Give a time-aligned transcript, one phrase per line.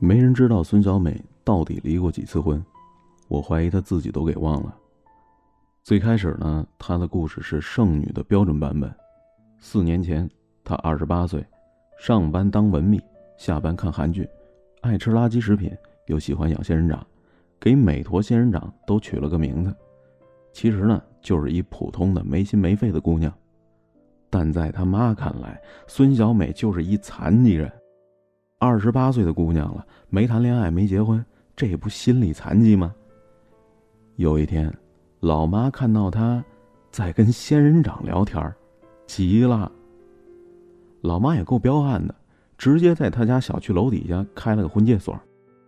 [0.00, 2.64] 没人知道孙小美到底离过几次婚，
[3.26, 4.72] 我怀疑她自己都给忘了。
[5.82, 8.94] 最开始呢，她的故事是剩女的标准版本。
[9.58, 10.28] 四年前，
[10.62, 11.44] 她二十八岁，
[11.98, 13.00] 上班当文秘，
[13.36, 14.28] 下班看韩剧，
[14.82, 15.76] 爱吃垃圾食品，
[16.06, 17.04] 又喜欢养仙人掌，
[17.58, 19.74] 给每坨仙人掌都取了个名字。
[20.52, 23.32] 其实呢，就是一普通的没心没肺的姑娘。
[24.30, 27.68] 但在她妈看来，孙小美就是一残疾人。
[28.60, 32.92] 二十八岁的姑娘了，没谈恋爱，没结婚，这不心理残疾吗？
[34.16, 34.72] 有一天，
[35.20, 36.44] 老妈看到她
[36.90, 38.52] 在跟仙人掌聊天，
[39.06, 39.70] 急了。
[41.02, 42.12] 老妈也够彪悍的，
[42.56, 45.16] 直接在她家小区楼底下开了个婚介所，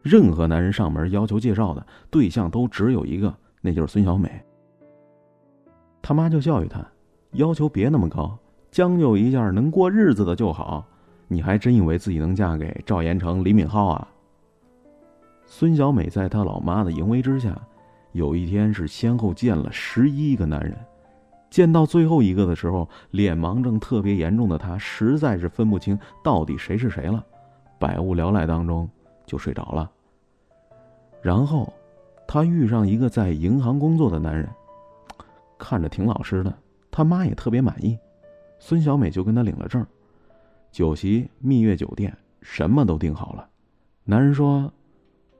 [0.00, 4.30] 任何男人上门要求介绍的对象都只有一个，那就是孙小美。
[6.00, 6.82] 他妈就教育她，
[7.32, 8.38] 要求别那么高，
[8.70, 10.86] 将就一下能过日子的就好。
[11.28, 14.08] 你还真以为自己能嫁给赵延成、李敏镐啊？
[15.46, 17.56] 孙小美在她老妈的淫威之下，
[18.12, 20.74] 有一天是先后见了十一个男人，
[21.50, 27.24] 见到最后一个的时候，脸盲症特别严重的她实在是分不清到底谁是谁了，
[27.78, 28.88] 百无聊赖当中
[29.26, 29.90] 就睡着了。
[31.20, 31.72] 然后，
[32.26, 34.48] 她遇上一个在银行工作的男人，
[35.58, 36.54] 看着挺老实的，
[36.90, 37.98] 他妈也特别满意，
[38.58, 39.84] 孙小美就跟他领了证。
[40.78, 43.50] 酒席、蜜月酒店，什么都订好了。
[44.04, 44.72] 男人说：“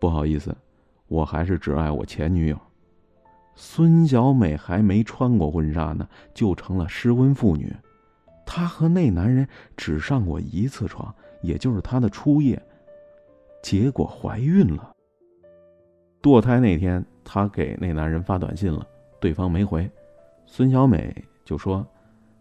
[0.00, 0.52] 不好意思，
[1.06, 2.60] 我还是只爱我前女友。”
[3.54, 7.72] 孙小美还没穿过婚纱呢，就成了失婚妇女。
[8.44, 12.60] 她和那男人只上过一次床，也就是她的初夜，
[13.62, 14.92] 结果怀孕了。
[16.20, 18.84] 堕胎那天，她给那男人发短信了，
[19.20, 19.88] 对方没回。
[20.46, 21.86] 孙小美就说：“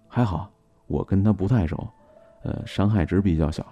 [0.09, 0.52] 还好，
[0.88, 1.88] 我跟他不太熟。”
[2.48, 3.66] 呃，伤害值比较小。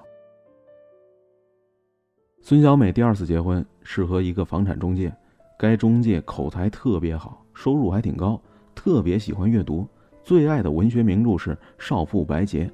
[2.42, 5.16] 孙小美第二次结婚是和一个房产中介，
[5.58, 8.40] 该中介口才特别好，收入还挺高，
[8.76, 9.88] 特别喜欢阅读，
[10.26, 12.66] 最爱的文学名著是《少妇白洁》。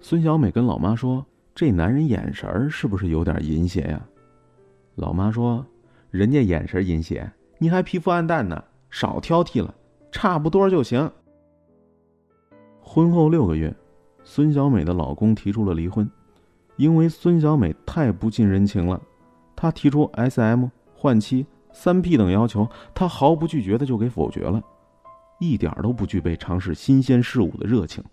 [0.00, 1.24] 孙小美跟老妈说
[1.54, 4.02] ：“这男人眼神是不是有点阴邪呀？”
[4.96, 5.62] 老妈说
[6.10, 9.74] ：“人家眼神阴邪，你还皮肤暗淡呢，少挑剔了，
[10.10, 11.12] 差不多就行。”
[12.80, 13.76] 婚后六个月。
[14.30, 16.06] 孙小美的老公提出了离婚，
[16.76, 19.00] 因为孙小美太不近人情了。
[19.56, 20.66] 他提出 S.M.
[20.94, 24.60] 换妻、三 P 等要求，他毫不拒绝的就给否决了，
[25.40, 28.04] 一点都不具备尝试新鲜事物的热情。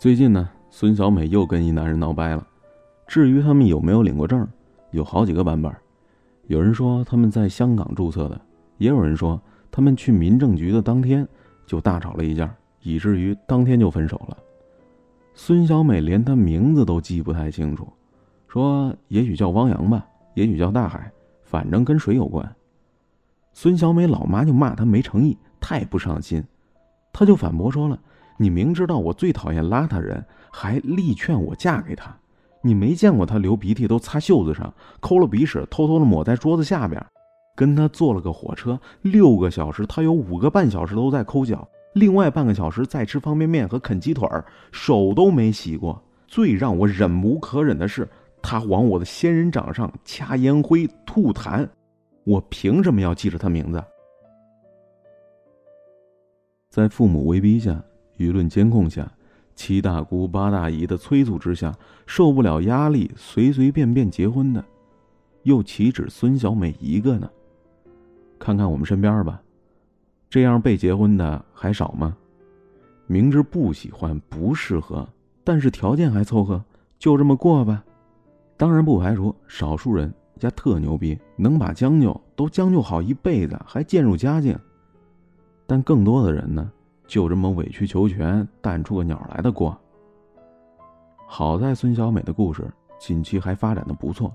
[0.00, 2.44] 最近呢，孙小美又跟一男人闹掰了。
[3.06, 4.44] 至于他们有没有领过证，
[4.90, 5.72] 有好几个版本。
[6.48, 8.38] 有人说他们在香港注册的，
[8.78, 11.26] 也有人说他们去民政局的当天
[11.66, 14.36] 就大吵了一架，以至于当天就分手了。
[15.34, 17.88] 孙小美连他名字都记不太清楚，
[18.48, 21.10] 说也许叫汪洋吧，也许叫大海，
[21.42, 22.54] 反正跟水有关。
[23.54, 26.42] 孙小美老妈就骂他没诚意，太不上心。
[27.12, 27.98] 他就反驳说了
[28.38, 32.14] ：“你明知道我最讨厌邋遢人，还力劝我嫁给他。
[32.62, 37.04] 你没见过他流鼻涕都擦袖子上，抠了鼻屎偷偷的抹在桌子下边。
[37.54, 44.28] 跟他坐了个火车，六个小时，他有五个半小时都在抠脚。”另外半个小时再吃方便面和啃鸡腿，
[44.70, 46.02] 手都没洗过。
[46.26, 48.08] 最让我忍无可忍的是，
[48.40, 51.68] 他往我的仙人掌上掐烟灰、吐痰，
[52.24, 53.84] 我凭什么要记着他名字？
[56.70, 57.84] 在父母威逼下、
[58.16, 59.06] 舆论监控下、
[59.54, 61.76] 七大姑八大姨的催促之下，
[62.06, 64.64] 受不了压力，随随便便结婚的，
[65.42, 67.30] 又岂止孙小美一个呢？
[68.38, 69.42] 看看我们身边吧。
[70.32, 72.16] 这样被结婚的还少吗？
[73.06, 75.06] 明知不喜欢不适合，
[75.44, 76.64] 但是条件还凑合，
[76.98, 77.84] 就这么过吧。
[78.56, 84.58] 当然不排除少数人家特牛逼，能把将就都将就好一辈子，还渐入佳境。
[85.66, 86.72] 但更多的人呢，
[87.06, 89.78] 就这么委曲求全，淡出个鸟来的过。
[91.26, 92.66] 好在孙小美的故事
[92.98, 94.34] 近期还发展的不错，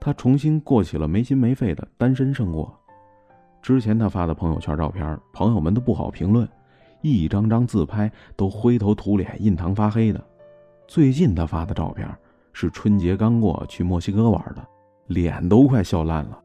[0.00, 2.76] 她重新过起了没心没肺的单身生活。
[3.62, 6.48] 之前他发的朋友圈照片，朋友们都不好评论，
[7.02, 10.24] 一张张自拍都灰头土脸、印堂发黑的。
[10.88, 12.08] 最近他发的照片
[12.52, 14.66] 是春节刚过去墨西哥玩的，
[15.08, 16.42] 脸都快笑烂了。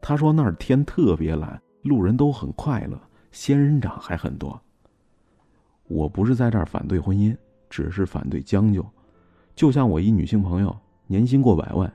[0.00, 2.98] 他说那儿天特别蓝，路人都很快乐，
[3.32, 4.58] 仙人掌还很多。
[5.88, 7.36] 我不是在这儿反对婚姻，
[7.68, 8.86] 只是反对将就。
[9.56, 10.74] 就像我一女性朋友，
[11.06, 11.92] 年薪过百万，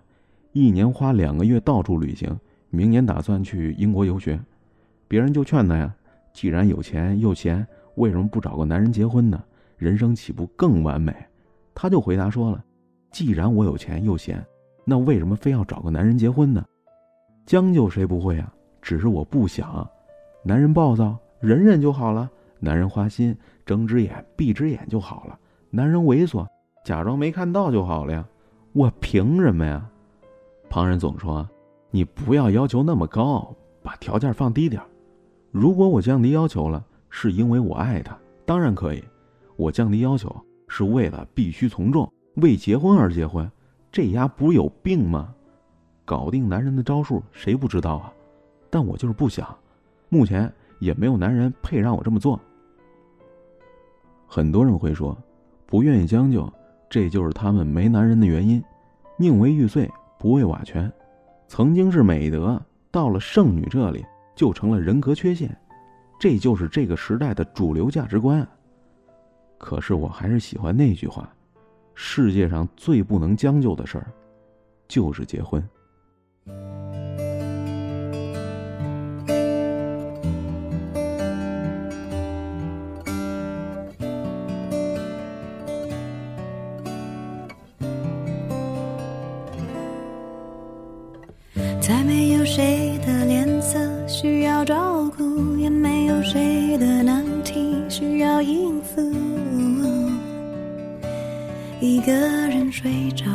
[0.52, 2.38] 一年花两个月到处旅行。
[2.70, 4.40] 明年打算去英国游学，
[5.08, 5.94] 别人就劝他呀
[6.34, 9.44] ：“既然有钱又闲，为什么不找个男人结婚呢？
[9.78, 11.16] 人生岂不更完美？”
[11.74, 12.64] 他就回答说了
[13.12, 14.46] ：“既然我有钱又闲，
[14.86, 16.64] 那为什么非要找个男人结婚呢？
[17.46, 18.54] 将就谁不会啊？
[18.82, 19.90] 只是我不想。
[20.44, 22.30] 男人暴躁，忍忍就好了；
[22.60, 23.36] 男人花心，
[23.66, 25.38] 睁只眼闭只眼就好了；
[25.70, 26.46] 男人猥琐，
[26.84, 28.26] 假装没看到就好了呀。
[28.74, 29.90] 我凭什么呀？
[30.70, 31.48] 旁人总说，
[31.92, 34.82] 你不要要求那么高，把条件放低点
[35.52, 39.04] 如果我降低要求了，是因为我爱他，当然可以。
[39.56, 40.34] 我降低要求
[40.68, 43.50] 是为了必须从众，为结婚而结婚，
[43.92, 45.34] 这丫不是有病吗？
[46.06, 48.14] 搞定男人的招数谁不知道啊？
[48.70, 49.58] 但我就是不想，
[50.10, 52.40] 目前也没有男人配让我这么做。
[54.28, 55.18] 很多人会说，
[55.66, 56.48] 不愿意将就，
[56.88, 58.64] 这就是他们没男人的原因。
[59.18, 59.90] 宁为玉碎，
[60.20, 60.92] 不为瓦全。
[61.50, 62.62] 曾经是美德，
[62.92, 64.06] 到了剩女这里
[64.36, 65.50] 就成了人格缺陷，
[66.20, 68.48] 这就是这个时代的主流价值观。
[69.58, 71.28] 可是我还是喜欢那句话：
[71.96, 74.06] 世界上最不能将就的事儿，
[74.88, 75.68] 就是结婚。
[102.00, 103.26] 一个人睡着，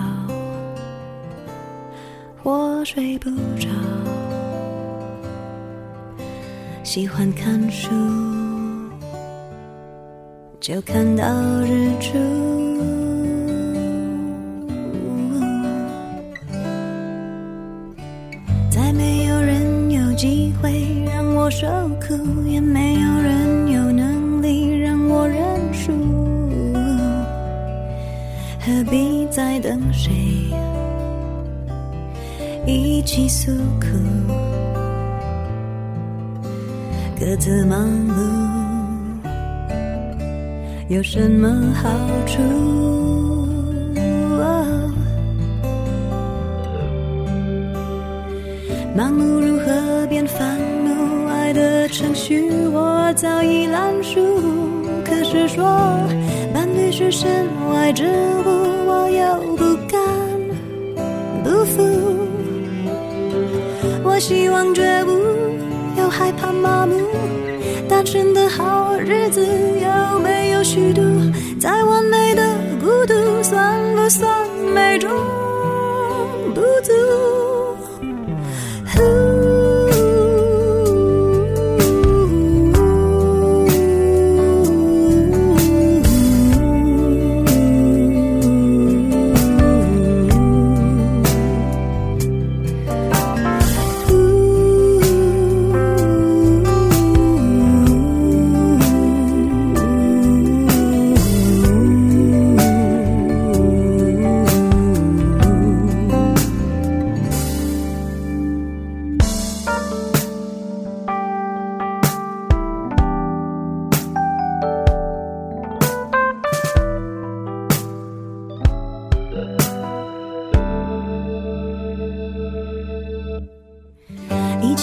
[2.42, 3.28] 我睡不
[3.60, 3.68] 着，
[6.82, 7.90] 喜欢看书，
[10.60, 11.26] 就看到
[11.60, 12.14] 日出。
[18.70, 21.66] 再没有人有机会让我受
[22.00, 22.16] 苦，
[22.48, 23.33] 也没有人
[29.34, 30.12] 在等谁
[32.64, 33.50] 一起诉
[33.80, 33.88] 苦？
[37.18, 38.22] 各自忙碌
[40.86, 41.90] 有什么好
[42.28, 42.40] 处？
[48.94, 50.94] 忙碌如何变烦怒？
[51.52, 54.20] 的程序我早已烂熟，
[55.04, 55.64] 可是说
[56.96, 57.28] 是身
[57.72, 60.00] 外之物，我又不敢
[61.42, 61.82] 不服。
[64.04, 65.10] 我希望觉悟，
[65.98, 66.94] 又害怕麻木，
[67.88, 71.02] 单纯的好日子有没有虚度？
[71.58, 72.42] 再完美的
[72.80, 75.10] 孤独，算不算美中
[76.54, 76.92] 不足？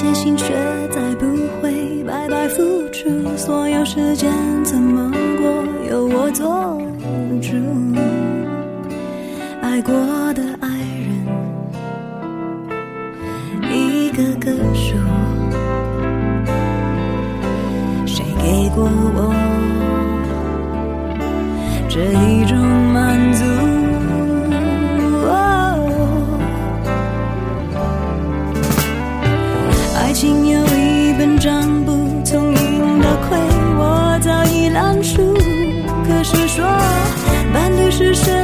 [0.02, 0.52] 一切心血
[0.90, 1.28] 再不
[1.62, 4.32] 会白白付出，所有时间
[4.64, 6.82] 怎么过由我做
[7.40, 7.56] 主。
[9.62, 9.94] 爱过
[10.34, 10.68] 的爱
[11.06, 11.08] 人
[13.72, 14.98] 一个个数，
[18.08, 19.32] 谁给过我
[21.88, 22.41] 这一
[31.42, 33.38] 一本账簿，从赢到亏，
[33.76, 35.34] 我早已烂熟。
[36.06, 36.64] 可是说
[37.52, 38.41] 伴侣是谁？